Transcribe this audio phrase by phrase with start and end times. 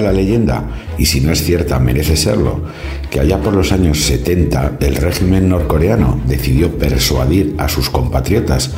[0.00, 0.64] La leyenda,
[0.98, 2.62] y si no es cierta merece serlo,
[3.10, 8.72] que allá por los años 70 el régimen norcoreano decidió persuadir a sus compatriotas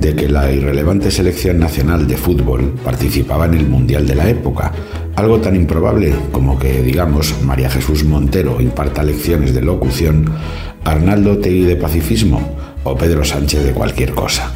[0.00, 4.72] de que la irrelevante selección nacional de fútbol participaba en el Mundial de la época,
[5.14, 10.30] algo tan improbable como que, digamos, María Jesús Montero imparta lecciones de locución,
[10.84, 14.52] Arnaldo Tegui de pacifismo o Pedro Sánchez de cualquier cosa.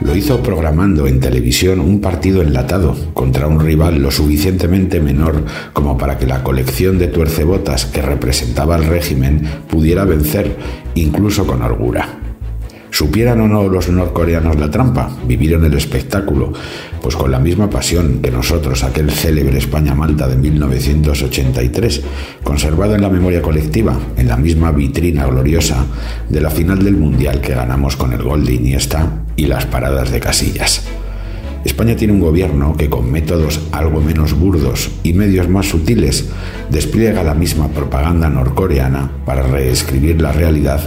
[0.00, 5.98] Lo hizo programando en televisión un partido enlatado contra un rival lo suficientemente menor como
[5.98, 10.56] para que la colección de tuercebotas que representaba al régimen pudiera vencer,
[10.94, 12.08] incluso con holgura.
[12.90, 16.54] Supieran o no los norcoreanos la trampa, vivieron el espectáculo,
[17.02, 22.02] pues con la misma pasión que nosotros aquel célebre España-Malta de 1983,
[22.42, 25.86] conservado en la memoria colectiva, en la misma vitrina gloriosa
[26.28, 30.10] de la final del Mundial que ganamos con el gol de Iniesta y las paradas
[30.10, 30.82] de Casillas.
[31.64, 36.26] España tiene un gobierno que con métodos algo menos burdos y medios más sutiles
[36.70, 40.80] despliega la misma propaganda norcoreana para reescribir la realidad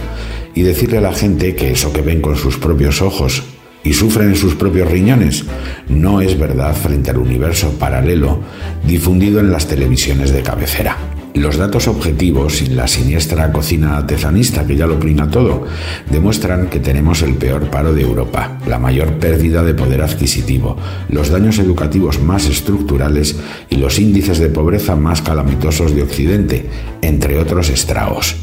[0.52, 3.53] y decirle a la gente que eso que ven con sus propios ojos
[3.84, 5.44] y sufren en sus propios riñones
[5.88, 8.40] no es verdad frente al universo paralelo
[8.84, 10.96] difundido en las televisiones de cabecera.
[11.34, 15.66] Los datos objetivos y la siniestra cocina artesanista que ya lo prina todo
[16.08, 20.76] demuestran que tenemos el peor paro de Europa, la mayor pérdida de poder adquisitivo,
[21.08, 23.36] los daños educativos más estructurales
[23.68, 26.70] y los índices de pobreza más calamitosos de Occidente,
[27.02, 28.36] entre otros estragos.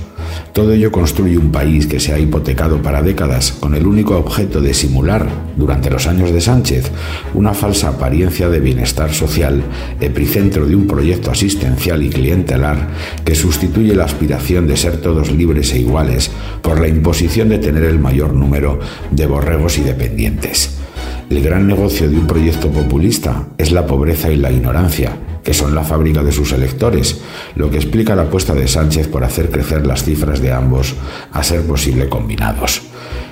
[0.54, 4.62] Todo ello construye un país que se ha hipotecado para décadas con el único objeto
[4.62, 6.92] de simular, durante los años de Sánchez,
[7.34, 9.64] una falsa apariencia de bienestar social,
[10.00, 12.90] epicentro de un proyecto asistencial y clientelar
[13.24, 17.84] que sustituye la aspiración de ser todos libres e iguales por la imposición de tener
[17.84, 18.80] el mayor número
[19.12, 20.78] de borregos y dependientes.
[21.30, 25.74] El gran negocio de un proyecto populista es la pobreza y la ignorancia, que son
[25.74, 27.22] la fábrica de sus electores,
[27.56, 30.96] lo que explica la apuesta de Sánchez por hacer crecer las cifras de ambos
[31.32, 32.82] a ser posible combinados.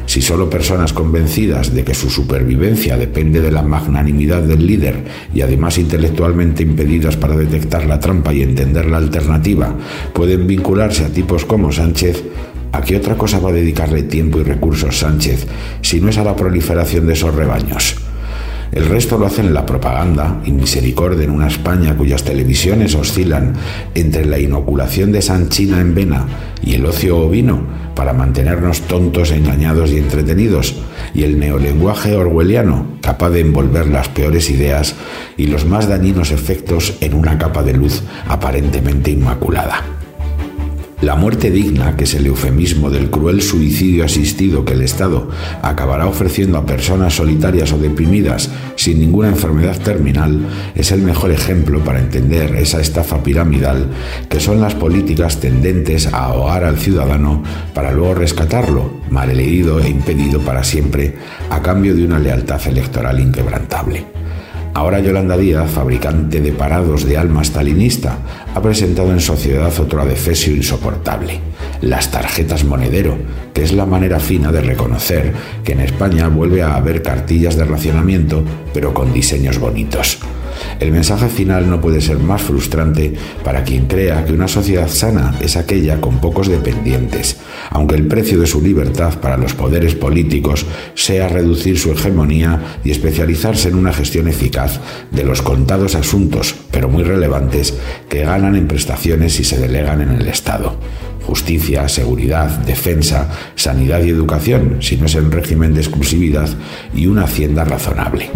[0.10, 5.04] Si solo personas convencidas de que su supervivencia depende de la magnanimidad del líder
[5.36, 9.76] y además intelectualmente impedidas para detectar la trampa y entender la alternativa
[10.12, 12.24] pueden vincularse a tipos como Sánchez,
[12.72, 15.46] ¿a qué otra cosa va a dedicarle tiempo y recursos Sánchez
[15.84, 18.09] si no es a la proliferación de esos rebaños?
[18.72, 23.54] El resto lo hacen la propaganda y misericordia en una España cuyas televisiones oscilan
[23.96, 26.28] entre la inoculación de sanchina en vena
[26.62, 27.64] y el ocio ovino
[27.96, 30.76] para mantenernos tontos, engañados y entretenidos,
[31.14, 34.96] y el neolenguaje orwelliano capaz de envolver las peores ideas
[35.36, 39.99] y los más dañinos efectos en una capa de luz aparentemente inmaculada.
[41.02, 45.30] La muerte digna, que es el eufemismo del cruel suicidio asistido que el Estado
[45.62, 50.46] acabará ofreciendo a personas solitarias o deprimidas sin ninguna enfermedad terminal,
[50.76, 53.88] es el mejor ejemplo para entender esa estafa piramidal
[54.28, 57.44] que son las políticas tendentes a ahogar al ciudadano
[57.74, 61.16] para luego rescatarlo, malherido e impedido para siempre,
[61.50, 64.06] a cambio de una lealtad electoral inquebrantable.
[64.80, 68.18] Ahora Yolanda Díaz, fabricante de parados de alma stalinista,
[68.56, 71.42] ha presentado en sociedad otro adefesio insoportable,
[71.82, 73.18] las tarjetas monedero,
[73.54, 75.34] que es la manera fina de reconocer
[75.66, 78.42] que en España vuelve a haber cartillas de racionamiento,
[78.74, 80.20] pero con diseños bonitos.
[80.80, 83.14] El mensaje final no puede ser más frustrante
[83.44, 87.38] para quien crea que una sociedad sana es aquella con pocos dependientes,
[87.70, 92.92] aunque el precio de su libertad para los poderes políticos sea reducir su hegemonía y
[92.92, 94.80] especializarse en una gestión eficaz
[95.12, 97.74] de los contados asuntos, pero muy relevantes,
[98.08, 100.78] que ganan en prestaciones y se delegan en el Estado.
[101.28, 106.50] Justicia, seguridad, defensa, sanidad y educación, si no es en régimen de exclusividad,
[106.96, 108.30] y una hacienda razonable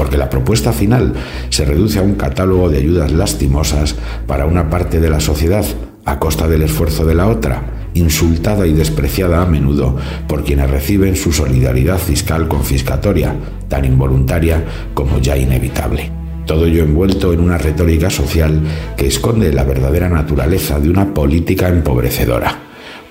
[0.00, 1.12] porque la propuesta final
[1.50, 3.96] se reduce a un catálogo de ayudas lastimosas
[4.26, 5.62] para una parte de la sociedad
[6.06, 11.16] a costa del esfuerzo de la otra, insultada y despreciada a menudo por quienes reciben
[11.16, 13.36] su solidaridad fiscal confiscatoria,
[13.68, 16.10] tan involuntaria como ya inevitable.
[16.46, 18.58] Todo ello envuelto en una retórica social
[18.96, 22.69] que esconde la verdadera naturaleza de una política empobrecedora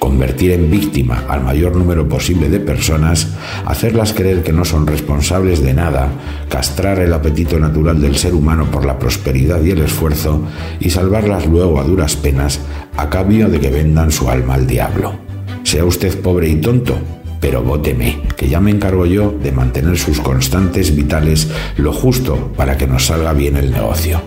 [0.10, 3.28] convertir en víctima al mayor número posible de personas,
[3.68, 6.10] hacerlas creer que no son responsables de nada,
[6.50, 10.42] castrar el apetito natural del ser humano por la prosperidad y el esfuerzo
[10.80, 12.60] y salvarlas luego a duras penas
[12.98, 15.14] a cambio de que vendan su alma al diablo.
[15.62, 16.98] Sea usted pobre y tonto,
[17.40, 22.80] pero vóteme, que ya me encargo yo de mantener sus constantes vitales lo justo para
[22.80, 24.24] que nos salga bien el negocio.